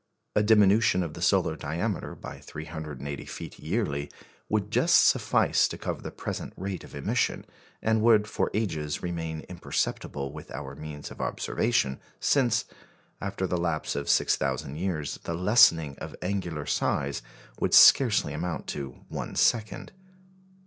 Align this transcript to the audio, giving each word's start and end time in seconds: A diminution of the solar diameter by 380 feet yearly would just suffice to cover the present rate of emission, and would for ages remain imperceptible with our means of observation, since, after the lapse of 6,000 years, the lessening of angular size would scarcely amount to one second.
A 0.35 0.41
diminution 0.41 1.03
of 1.03 1.13
the 1.13 1.21
solar 1.21 1.55
diameter 1.55 2.15
by 2.15 2.39
380 2.39 3.23
feet 3.25 3.59
yearly 3.59 4.09
would 4.49 4.71
just 4.71 5.05
suffice 5.05 5.67
to 5.67 5.77
cover 5.77 6.01
the 6.01 6.09
present 6.09 6.53
rate 6.57 6.83
of 6.83 6.95
emission, 6.95 7.45
and 7.83 8.01
would 8.01 8.25
for 8.27 8.49
ages 8.51 9.03
remain 9.03 9.41
imperceptible 9.41 10.33
with 10.33 10.49
our 10.49 10.73
means 10.75 11.11
of 11.11 11.21
observation, 11.21 11.99
since, 12.19 12.65
after 13.21 13.45
the 13.45 13.57
lapse 13.61 13.95
of 13.95 14.09
6,000 14.09 14.75
years, 14.75 15.19
the 15.23 15.35
lessening 15.35 15.95
of 15.99 16.15
angular 16.23 16.65
size 16.65 17.21
would 17.59 17.75
scarcely 17.75 18.33
amount 18.33 18.65
to 18.65 19.03
one 19.09 19.35
second. 19.35 19.91